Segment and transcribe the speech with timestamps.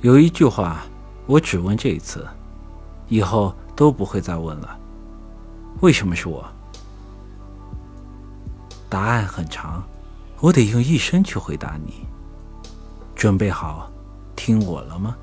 [0.00, 0.84] 有一句话
[1.26, 2.26] 我只问这一次
[3.08, 4.78] 以后都不会再问了。
[5.80, 6.44] 为什么是我？
[8.88, 9.82] 答案很长
[10.40, 12.06] 我得用一生去回答你。
[13.14, 13.90] 准备好
[14.36, 15.16] 听我了吗？